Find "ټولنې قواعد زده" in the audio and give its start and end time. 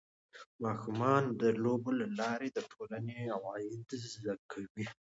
2.71-4.35